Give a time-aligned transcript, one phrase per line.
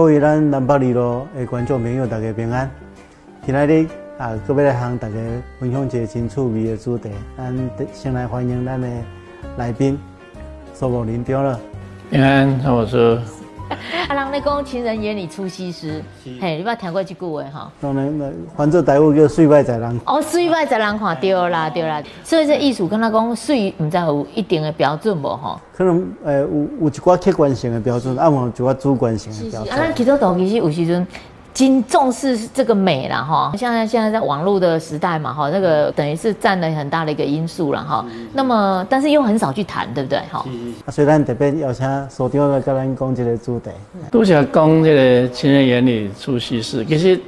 [0.00, 2.70] 各位咱南北二路的观众朋友，大家平安。
[3.44, 3.86] 今仔日
[4.16, 5.14] 啊，搁要来向大家
[5.58, 7.10] 分享一个真趣味的主题。
[7.36, 7.54] 咱
[7.92, 8.88] 先来欢迎咱的
[9.58, 9.98] 来宾
[10.72, 11.60] 苏某林长了。
[12.10, 13.20] 平安，我是，
[14.08, 16.02] 啊，人咧讲情人眼里出西施，
[16.40, 17.72] 嘿，你捌听过这句话哈？
[17.80, 20.00] 当然，那反正台语叫水歹在人。
[20.06, 22.02] 哦，水歹在人看，对啦，对啦。
[22.22, 25.60] 所以这艺术跟他讲水，唔知有一定的标准无吼？
[25.76, 26.48] 可能诶，有
[26.82, 29.72] 有一寡客观性的标准，啊，有一寡主观性的标准。
[29.72, 31.06] 啊，咱其实都其实有时阵。
[31.60, 38.02] 今重视这个美了哈，现在现在在网络的时代嘛哈，那个等于是占了很大的一个因素了哈。
[38.32, 40.42] 那么，但是又很少去谈，对不对哈？
[40.86, 43.68] 啊，所以咱特别邀请所长来跟咱讲这个主题。
[44.10, 46.82] 都想讲这个情人眼里出西施。
[46.86, 47.20] 其实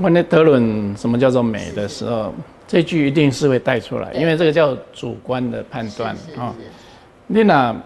[0.00, 2.32] 我在讨论什么叫做美的时候，
[2.66, 6.54] 这句一定是会带出来，因为这个叫主观的判断啊。
[7.26, 7.76] 丽娜，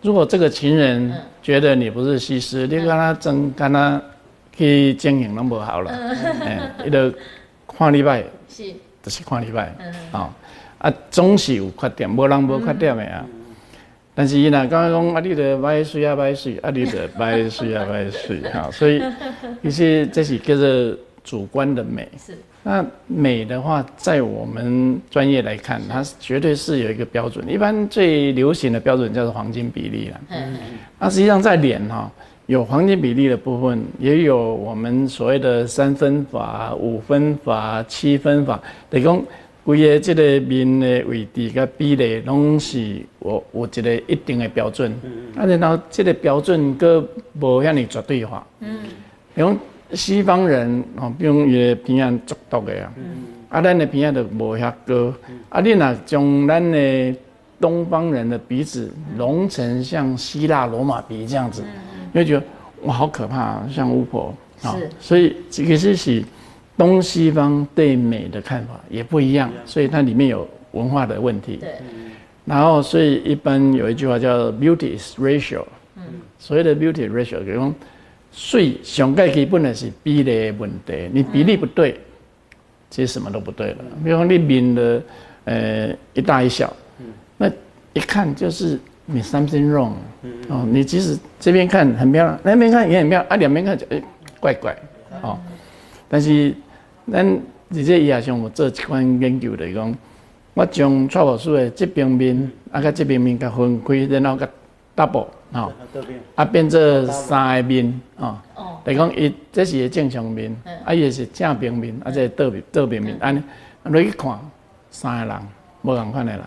[0.00, 4.00] 如果这个情人觉得你不是西施，你跟他争，跟他。
[4.58, 5.92] 去经营拢无好了，
[6.42, 7.14] 哎，伊就
[7.78, 8.64] 看礼拜，是，
[9.00, 9.72] 就是看礼拜，
[10.10, 10.28] 哦，
[10.78, 13.24] 啊，总是有缺点，无人无缺点的啊。
[14.16, 19.00] 但是伊若刚刚讲啊，你得买水啊买水，啊，你得买水啊买水，哈，所以
[19.62, 22.08] 其实这是叫做主观的美。
[22.18, 30.20] 是，那美的话，在我们专业来看，它绝对是有一个标准，一般最流行的标准叫做黄金比例了。
[30.30, 30.52] 嗯。
[30.52, 30.58] 嗯，
[30.98, 32.10] 那实际上在脸哈。
[32.48, 38.58] 有黄金比例的部分，也有我们所谓的三分法、五分法、七分法。
[38.88, 39.22] 等于讲，
[39.62, 44.90] 规个这个面的位置跟比例，拢是我有一个一定的标准。
[45.36, 47.04] 啊，然后这个标准佫
[47.38, 48.46] 无遐尼绝对化。
[48.60, 48.78] 嗯。
[49.34, 49.54] 比如
[49.92, 52.90] 西方人哦，比如伊的鼻眼足毒的啊。
[52.96, 53.04] 嗯。
[53.50, 55.12] 啊，咱的鼻眼就无遐高。
[55.50, 57.14] 啊，你若将咱的
[57.60, 61.62] 东方人的鼻子隆成像希腊罗马鼻这样子。
[61.62, 61.68] 因
[62.14, 62.42] 为觉得
[62.82, 66.22] 哇好可怕，像巫婆啊，所以这个是是
[66.76, 71.56] 东西方对美的看法也不一样，所以它里面有文化的问题。
[71.56, 71.74] 对，
[72.44, 75.64] 然后所以一般有一句话叫 beauty is ratio，
[75.96, 76.02] 嗯，
[76.38, 77.74] 所谓的 beauty ratio，比如说
[78.32, 81.98] 税上盖基本的是比例问题，你比例不对，
[82.90, 83.78] 其实什么都不对了。
[84.04, 85.02] 比如说你面的
[85.44, 86.72] 呃一大一小，
[87.36, 87.50] 那
[87.92, 88.78] 一看就是。
[89.10, 89.92] 你 something wrong，
[90.50, 94.02] 哦，你即使这边看很漂亮，那边看也很漂亮，啊，两边看就哎
[94.38, 94.76] 怪怪，
[95.22, 95.38] 哦，
[96.10, 96.54] 但是
[97.10, 97.26] 咱
[97.70, 99.94] 直接以下像我做一款研究来讲，
[100.52, 104.46] 我将错误数的这边面啊，甲这边面甲分开，然后甲
[104.94, 105.72] double，哦，
[106.34, 108.36] 啊变做三个面，哦，
[108.84, 110.54] 来讲伊这是个正常面，
[110.84, 113.42] 啊伊是正平面，啊这倒倒平面，安尼，
[113.84, 114.38] 你去看
[114.90, 115.42] 三个人，
[115.80, 116.42] 无共款的人。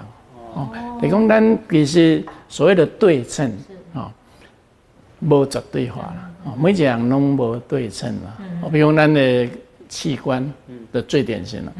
[0.54, 0.70] 哦，
[1.02, 3.52] 你讲咱其实所谓的对称，
[3.94, 4.12] 哦，
[5.20, 8.38] 无绝对化啦，哦，每一样拢无对称啦。
[8.62, 9.50] 哦，比如咱的
[9.88, 10.54] 器官
[10.92, 11.72] 的最典型啦，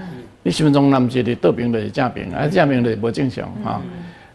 [0.44, 3.82] 你心目中咱觉得倒平就是正病，啊正病就是无正常哈。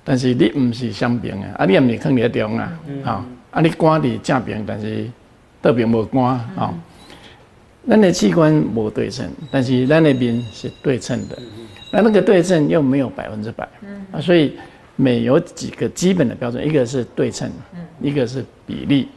[0.05, 2.73] 但是你毋是相边啊，啊你也唔是放伫中啊，
[3.05, 5.11] 啊啊你肝伫正边，但是
[5.61, 6.73] 倒平无肝啊。
[7.89, 11.39] 咱的器官无对称，但是咱的面是对称的。
[11.97, 13.67] 那那个对称又没有百分之百，
[14.13, 14.55] 啊，所以
[14.97, 17.51] 美有几个基本的标准，一个是对称，
[18.03, 19.09] 一个是比例，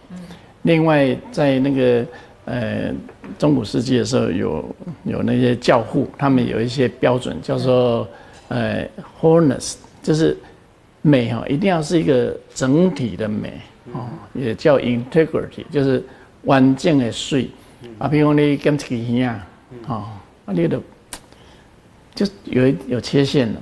[0.62, 2.06] 另外在那个
[2.46, 2.94] 呃
[3.38, 8.08] 中古世纪的时候，有有那些教父，他们有一些标准，叫做
[8.48, 8.88] 呃
[9.20, 10.38] wholeness，就是
[11.02, 13.60] 美哈，一定要是一个整体的美
[13.92, 16.02] 哦，也叫 integrity，就是
[16.46, 17.50] 完整的水。
[17.98, 19.38] 啊，比如你跟这个一样，
[19.88, 20.06] 哦，
[20.46, 20.80] 啊你的。
[22.20, 23.62] 就有有切线了，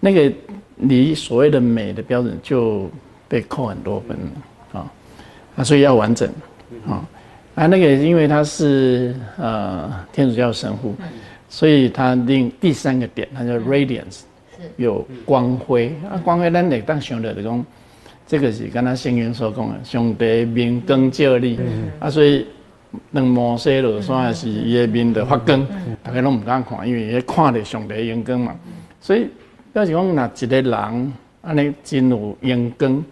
[0.00, 0.32] 那个
[0.76, 2.90] 你所谓的美的标准就
[3.28, 4.92] 被扣很多分了啊。
[5.56, 6.26] 啊，所以要完整
[6.88, 7.06] 啊。
[7.54, 10.94] 啊，那个因为他是呃天主教神父，
[11.50, 14.20] 所以他另第三个点，他叫 radiance，
[14.78, 15.94] 有光辉。
[16.10, 17.62] 啊，光辉咱得当想的这种，
[18.26, 21.60] 这个是跟他圣经所讲的，上帝明光照你。
[22.00, 22.46] 啊，所以。
[23.12, 25.66] 两摩西落山是伊的面的发光，
[26.02, 28.54] 大家拢唔敢看，因为伊看着上帝阳光嘛。
[29.00, 29.26] 所以
[29.72, 33.04] 表示讲，若一个人安尼真有阳光，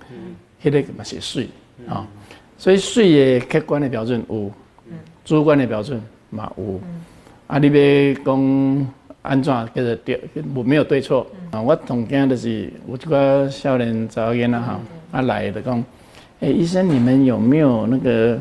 [0.62, 1.48] 迄个嘛是水
[1.88, 2.06] 啊。
[2.58, 4.50] 所以水的客观的标准有，
[5.24, 6.80] 主观的标准嘛有。
[7.46, 8.86] 啊，你要讲
[9.22, 10.20] 安怎叫做对，
[10.54, 11.60] 无没有对错啊。
[11.60, 14.78] 我同惊就是有一个少年早囡仔哈，
[15.10, 15.82] 啊来的讲，
[16.40, 18.38] 哎，医生你们有没有那个？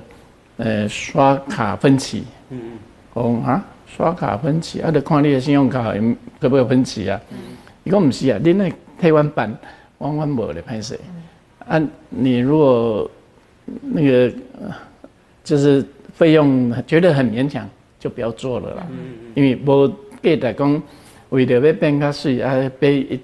[0.59, 2.77] 呃，刷卡分期，嗯嗯，
[3.13, 6.01] 哦啊，刷卡分期，啊，得看你的信用卡有
[6.37, 7.19] 可不可以分期啊？
[7.31, 7.37] 嗯，
[7.85, 8.69] 伊讲唔是啊，你那
[8.99, 9.57] 台湾版
[9.99, 10.97] 往往无咧拍摄，
[11.65, 13.09] 啊，你如果
[13.81, 14.29] 那个
[15.45, 15.81] 就是
[16.13, 17.65] 费用觉得很勉强，
[17.97, 18.85] 就不要做了啦。
[19.35, 19.87] 因为无
[20.21, 20.83] 记得讲
[21.29, 23.19] 为了要变较水啊，背一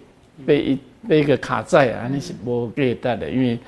[0.45, 3.59] 背一背一个卡债啊，那是无记得的，因为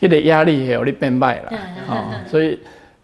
[0.00, 1.52] 迄个压力会有你变坏了
[1.88, 2.56] 哦，所以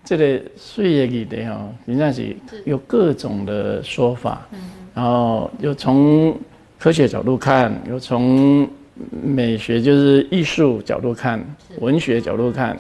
[0.05, 2.37] 这个税的议题哦，实际上是。
[2.65, 4.47] 有各种的说法，
[4.95, 6.37] 然后又从
[6.79, 8.69] 科学角度看，又从
[9.11, 11.45] 美学就是艺术角度看，
[11.81, 12.77] 文学角度看，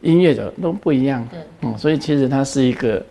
[0.00, 1.26] 音乐角都不一样。
[1.60, 3.02] 嗯，所以其实它是一个，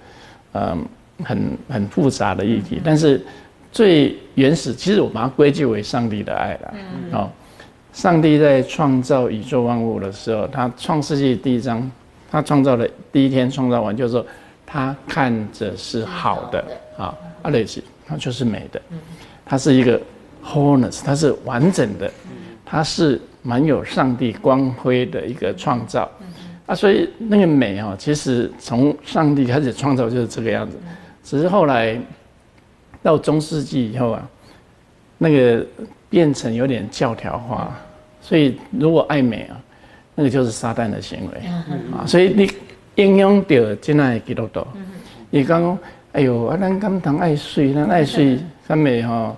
[0.53, 0.85] 嗯，
[1.23, 2.81] 很很复杂的议题。
[2.83, 3.21] 但是
[3.71, 6.73] 最原始，其实我把它归结为上帝的爱了。
[6.73, 7.29] 嗯，哦，
[7.93, 11.89] 上帝在创造宇宙万物的时候，他创世纪第一章，
[12.31, 14.25] 他创造的第一天创造完，就是说
[14.65, 16.65] 他看着是好的
[16.97, 18.81] 啊，阿雷西它就是美的，
[19.45, 20.01] 它是一个
[20.43, 22.09] wholeness，它是完整的。
[22.63, 26.09] 它是蛮有上帝光辉的一个创造，
[26.65, 30.77] 啊，所以那个美啊，其实从上帝开始创造就是这个样子，
[31.21, 31.99] 只是后来
[33.03, 34.25] 到中世纪以后啊，
[35.17, 35.65] 那个
[36.09, 37.77] 变成有点教条化，
[38.21, 39.59] 所以如果爱美啊，
[40.21, 41.50] 那个就是撒旦的行为
[41.91, 42.47] 啊，所以你
[42.94, 44.63] 应用到真的基督徒，
[45.31, 45.79] 你讲，
[46.12, 48.38] 哎呦，啊，咱甘堂爱水，咱爱水，
[48.68, 49.35] 甘美哈。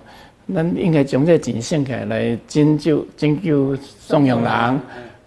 [0.54, 4.50] 咱应该将这钱省起来来拯救拯救送养人，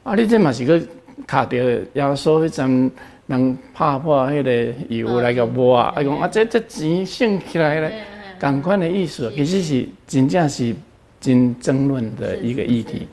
[0.04, 0.13] 啊！
[0.15, 0.80] 你这嘛是个
[1.25, 2.92] 卡着耶稣迄阵
[3.25, 5.94] 人拍破迄个油来个抹啊！
[5.95, 8.03] 啊讲啊，这这钱省起来咧，
[8.39, 10.75] 同款的意思，其实是真正是
[11.19, 13.07] 真争论的一个议题。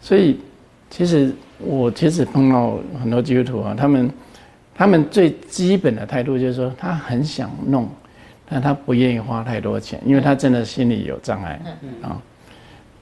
[0.00, 0.38] 所以，
[0.92, 4.10] 其实我其实碰到很多基督徒啊，他们
[4.74, 7.88] 他们最基本的态度就是说，他很想弄。
[8.54, 11.58] 但他不愿意花太多钱，因为他真的心里有障碍
[12.02, 12.20] 啊。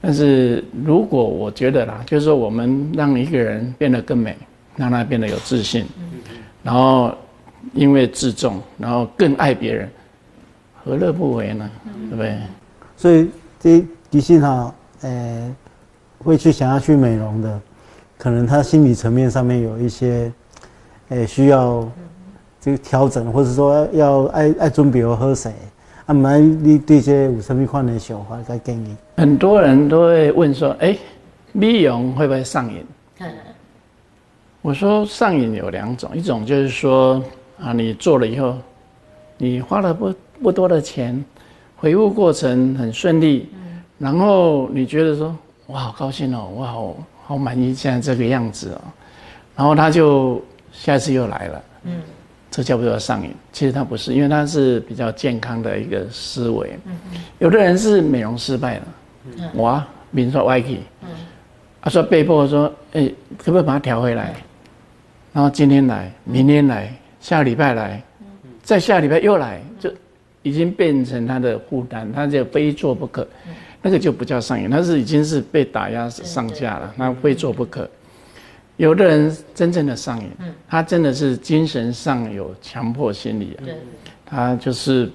[0.01, 4.37] 但是如果我觉得啦，就是说我们让一个人变得更美，
[4.77, 5.85] 让他变得有自信，
[6.63, 7.13] 然后
[7.73, 9.91] 因为自重，然后更爱别人，
[10.85, 11.69] 何乐不为呢？
[12.09, 12.39] 对不对？
[12.97, 13.29] 所以
[13.59, 15.57] 这其实哈，呃，
[16.19, 17.61] 会去想要去美容的，
[18.21, 20.31] 可能他心理层面上面有一些，
[21.09, 21.89] 呃，需要。
[22.63, 25.51] 这个调整，或者说要爱爱准备喝水，
[26.05, 28.39] 啊，唔你对这有什么款的想法？
[28.47, 28.95] 该建议？
[29.17, 30.95] 很多人都会问说：“哎，
[31.53, 32.85] 美容会不会上瘾？”
[34.61, 37.25] 我说上瘾有两种，一种就是说
[37.59, 38.55] 啊，你做了以后，
[39.39, 41.25] 你花了不不多的钱，
[41.77, 43.49] 回复过程很顺利，
[43.97, 45.35] 然后你觉得说
[45.67, 46.95] ：“我，好高兴哦，我好
[47.31, 48.81] 好满意现在这个样子哦。”
[49.57, 50.43] 然后他就
[50.73, 51.63] 下次又来了。
[51.85, 52.03] 嗯。
[52.53, 53.33] 这叫不叫上瘾？
[53.53, 56.77] 其实他不是，因为他是比较健康的一个思维。
[57.39, 58.83] 有的人是美容失败了，
[59.55, 59.81] 我
[60.13, 60.81] 比如说 Y K，
[61.81, 64.35] 他说被迫说，哎，可不可以把它调回来？
[65.33, 68.03] 然后今天来，明天来，下个礼拜来，
[68.65, 69.89] 再下礼拜又来，就
[70.43, 73.25] 已经变成他的负担，他就非做不可。
[73.83, 77.89] 那个就不叫上瘾，他是已经是被打压上架了，那非做不可。
[78.77, 80.31] 有的人真正的上瘾，
[80.69, 83.65] 他真的是精神上有强迫心理啊，
[84.25, 85.11] 他就是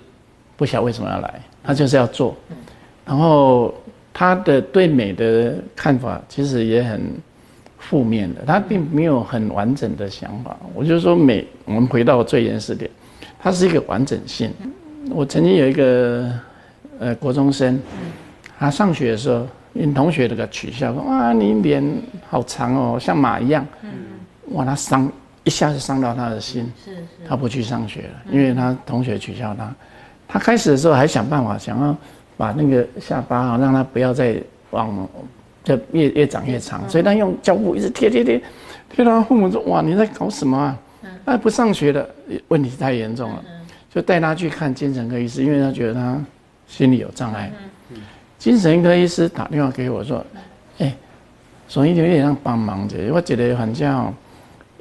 [0.56, 2.36] 不晓得为什么要来，他就是要做，
[3.06, 3.74] 然后
[4.14, 7.02] 他的对美的看法其实也很
[7.80, 10.56] 负面的，他并没有很完整的想法。
[10.74, 12.90] 我就说美，我们回到最原始点，
[13.40, 14.52] 它是一个完整性。
[15.12, 16.32] 我曾经有一个
[17.00, 17.80] 呃国中生，
[18.66, 19.46] 他上学的时候。
[19.78, 21.84] 因同学那个取笑说：“哇，你脸
[22.30, 23.92] 好长哦，像马一样。”嗯，
[24.54, 25.12] 哇，他伤
[25.44, 29.70] 一下子伤到他的心，是是，他不去上学了，因为他同学取笑他。
[30.30, 31.94] 他开始的时候还想办法想要
[32.38, 35.06] 把那个下巴啊，让他不要再往
[35.62, 38.42] 就越越长越长，所以他用胶布一直贴贴贴，
[38.90, 40.80] 贴到父母说：“哇，你在搞什么啊？”
[41.26, 42.08] 他不上学了
[42.48, 43.44] 问题太严重了，
[43.94, 46.18] 就带他去看精神科医师，因为他觉得他
[46.66, 47.52] 心里有障碍。
[48.46, 50.24] 精神科医师打电话给我说
[50.78, 50.96] ：“哎，
[51.68, 54.14] 所以有点让帮忙者，我觉得反正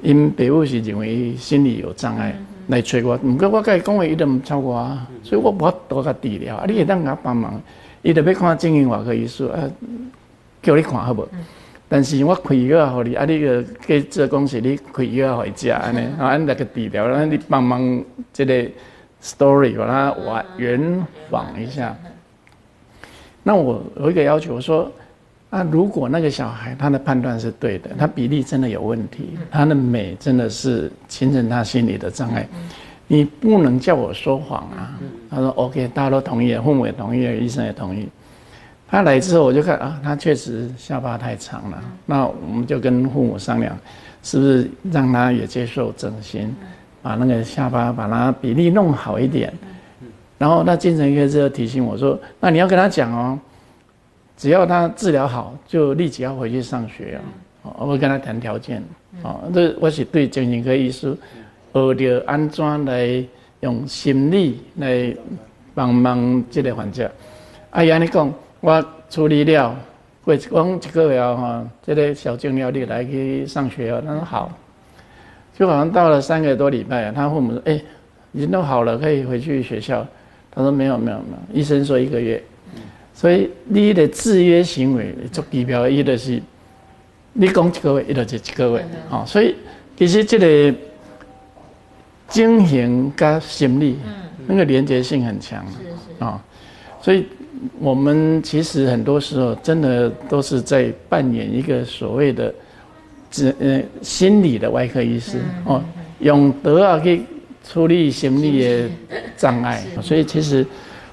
[0.03, 2.35] 因爸母是认为心理有障碍
[2.67, 6.65] 来找我，不过我跟伊讲话伊都唔超过啊，所以我无多甲治疗啊。
[6.67, 7.59] 你会当甲帮忙，
[8.03, 9.57] 伊特别看精神外科医师啊，
[10.61, 11.27] 叫你看好不？
[11.89, 17.99] 但是我开药互你，啊，你个给做公司你开药互伊食安尼，啊，安那个治疗，然后你帮忙
[18.31, 18.53] 这个
[19.23, 21.97] story 把它完圆谎一下。”
[23.47, 24.91] 那我有一个要求，我说，
[25.51, 32.47] 啊，如果那个小孩他的判断是对的，他比例真的有问题，他的美真的是形成他心理的障碍，
[33.07, 34.99] 你不能叫我说谎啊。
[35.29, 38.09] 他说 OK，大家都同意，父母也同意，医生也同意。
[38.87, 43.77] 他来之后我就看啊，他确实下巴太长了，那我们就跟父母商量，
[44.23, 46.51] 是不是让他也接受整形，
[47.03, 49.53] 把那个下巴把它比例弄好一点。
[50.37, 53.39] 然后那精神科就提醒我说：“那你要跟他讲哦，
[54.35, 57.17] 只要他治疗好，就立即要回去上学
[57.61, 57.73] 哦。
[57.79, 58.83] 我会跟他谈条件。
[59.23, 61.15] 哦，这我是对精神科医师
[61.71, 63.23] 学着安怎来
[63.61, 65.15] 用心理来
[65.73, 67.09] 帮忙这个患者。
[67.69, 69.73] 啊，伊安尼讲，我处理了，
[70.25, 74.03] 过讲一个月哈，这个小静了，你来去上学哦。
[74.05, 74.51] 他说好，
[75.57, 77.81] 就好像到了三个多礼拜，他父母说：哎，
[78.33, 80.05] 已经都好了，可以回去学校。
[80.55, 82.41] 他说没有没有没有，医生说一个月，
[83.13, 86.41] 所以你的制约行为做指标，伊就是
[87.33, 89.53] 你讲一个月，伊就是一个月，哦，所以
[89.97, 90.73] 其实这个
[92.29, 93.97] 精神跟心理
[94.47, 96.23] 那个连接性很强，是是。
[96.23, 96.41] 啊，
[97.01, 97.25] 所以
[97.77, 102.53] 我们其实很多时候真的都是在扮演一个所谓的，
[103.29, 105.39] 治呃心理的外科医师。
[105.65, 105.83] 哦，
[106.19, 107.23] 用德啊去。
[107.67, 108.89] 处理心理的
[109.35, 110.65] 障碍，所以其实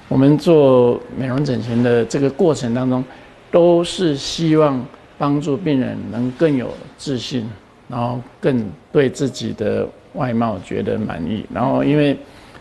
[0.07, 3.03] 我们做美容整形的这个过程当中，
[3.51, 4.85] 都是希望
[5.17, 7.49] 帮助病人能更有自信，
[7.89, 11.43] 然后更对自己的外貌觉得满意。
[11.51, 12.17] 然后，因为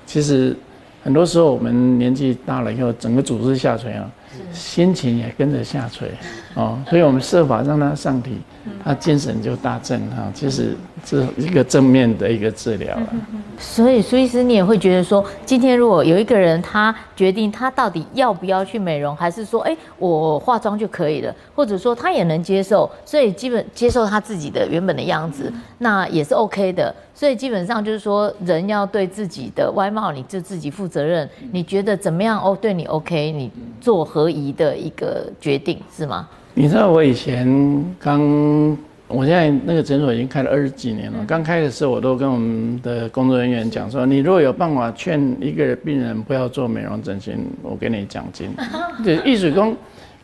[0.06, 0.56] 其实
[1.04, 4.11] 很多时候我们年纪大了以后，整个组织下垂啊，
[4.52, 6.08] 心情也跟着下垂
[6.54, 8.38] 哦，所以我们设法让他上体。
[8.85, 13.07] 他精神就大振哈，其实是一个正面的一个治疗了。
[13.59, 26.95] 所以苏医师，你也会觉得说，今天如果有一个人他决定他到底要不要去美容，还是说，哎，我化妆就可以了，或者说他也能接受，所以基本接受他自己的原本的样子，那也是 OK 的。
[27.14, 31.28] 所以基本上就是说，人要对自己的外貌，你就自己负责任。
[31.52, 32.40] 你觉得怎么样？
[32.42, 33.50] 哦，对你 OK，你
[33.81, 36.28] 做合宜的一个决定是吗？
[36.54, 37.47] 你知道我以前
[37.99, 38.21] 刚，
[39.09, 41.25] 我现在那个诊所已经开了二十几年了。
[41.26, 48.50] 刚开的时候，我都跟我们的工作人员讲说：，你如果有办法劝一个病人不要做美容整形，我给你奖金。
[49.02, 49.75] 就艺术工，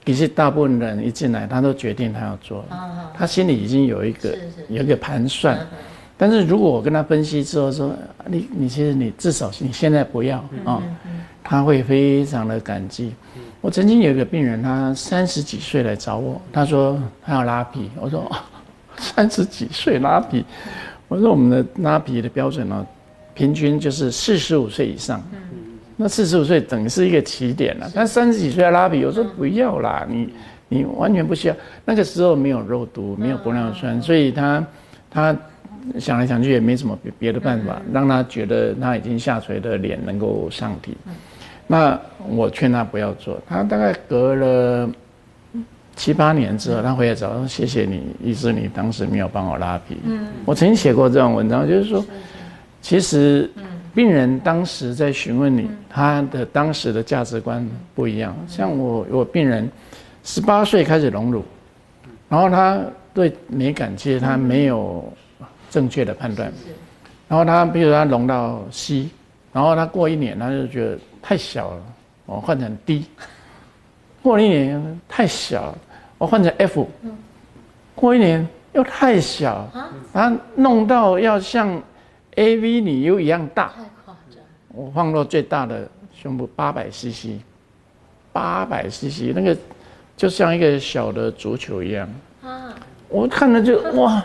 [0.05, 2.63] 其实大部分人一进来，他都决定他要做，
[3.15, 4.37] 他心里已经有一个
[4.69, 5.59] 有一个盘算。
[6.19, 7.95] 但是如果我跟他分析之后说，
[8.27, 10.83] 你你其实你至少你现在不要啊，
[11.43, 13.15] 他会非常的感激。
[13.61, 17.91] 我曾经有一个病人，他三十几岁来找我，他说他要拉皮。
[18.01, 18.31] 我说
[18.97, 20.45] 三十几岁拉皮，
[21.09, 22.87] 我说我们的拉皮的标准呢，
[23.35, 25.23] 平均就是四十五岁以上。
[25.97, 27.91] 那四十五岁等于是一个起点了。
[27.93, 30.33] 但三十几岁拉皮，我说不要啦，你
[30.69, 31.57] 你完全不需要。
[31.85, 34.65] 那个时候没有肉毒，没有玻尿酸，所以他
[35.11, 35.37] 他
[35.99, 40.97] 想来想去也没什么别别的办法，让他觉得他已经下垂的脸能够上体。
[41.71, 44.91] 那我劝他不要做，他大概隔了
[45.95, 52.05] 七八年之后，他回来找我说：“谢谢你，医师，你当时没有帮我拉皮。”嗯，我曾经写过这种文章，就是说，
[52.81, 53.51] 其实
[53.95, 58.35] 病人当时在询问你，他的当时的价值观不一样。
[58.47, 59.71] 像我，我病人
[60.25, 61.45] 十八岁开始隆乳，
[62.29, 62.81] 然后他
[63.13, 65.13] 对美感其实他没有
[65.69, 66.51] 正确的判断，
[67.29, 69.09] 然后他比如他隆到 C，
[69.53, 70.99] 然后他过一年他就觉得。
[71.21, 71.83] 太小了，
[72.25, 73.05] 我换成 D。
[74.23, 75.77] 过一年太小，
[76.17, 76.89] 我换成 F。
[77.95, 79.69] 过一年又太小，
[80.15, 81.83] 啊，弄到要像
[82.37, 83.67] AV 女优一样大。
[83.77, 84.43] 太夸张。
[84.69, 87.41] 我放到最大的胸部八百 CC，
[88.33, 89.55] 八百 CC 那个
[90.17, 92.09] 就像一个小的足球一样。
[92.43, 92.73] 啊。
[93.09, 94.25] 我看了就 哇，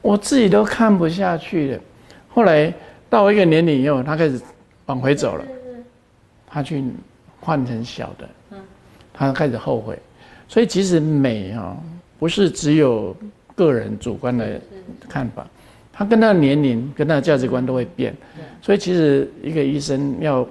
[0.00, 1.80] 我自己都看不下去了。
[2.28, 2.72] 后来
[3.10, 4.40] 到一个年龄以后，他开始
[4.86, 5.44] 往回走了。
[6.48, 6.82] 他去
[7.40, 8.58] 换成小的，
[9.12, 9.98] 他开始后悔，
[10.48, 11.76] 所以其实美啊，
[12.18, 13.14] 不是只有
[13.54, 14.58] 个人主观的
[15.08, 15.46] 看法，
[15.92, 18.14] 他跟他的年龄、跟他的价值观都会变，
[18.62, 20.48] 所以其实一个医生要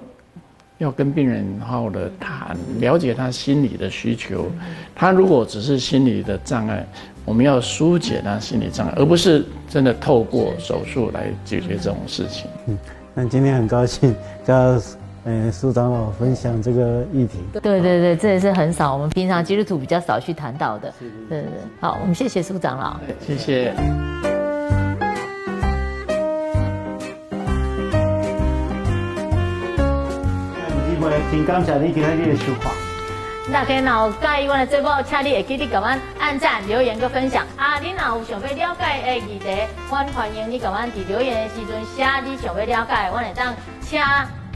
[0.78, 4.48] 要跟病人好好的谈，了解他心理的需求，
[4.94, 6.86] 他如果只是心理的障碍，
[7.24, 12.48] 我们要疏解他心理障碍，而不是真的透过手术来解决这种事情。
[12.68, 12.78] 嗯，
[13.16, 14.80] 那今天很高兴跟。
[15.28, 17.40] 嗯，苏长老分享这个议题。
[17.54, 20.94] 对对对，这也是很少，我们平常基督徒比较少去谈到的。
[21.00, 22.96] 对对对，好，我们谢谢苏长老。
[23.26, 23.74] 谢谢。
[31.32, 32.85] 真感谢你今日的收看。
[33.52, 37.44] 大家若有介意我的节目，请你会记得给我按赞、留言、跟分享。
[37.56, 39.46] 啊，你若有想要了解的议题，
[39.88, 44.02] 我欢迎你给我伫留言的时阵写你想要了解，我会当请。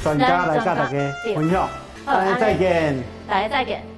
[0.02, 0.86] 专家来教大家
[1.34, 1.68] 分享，
[2.04, 3.89] 大家再见，大家再见。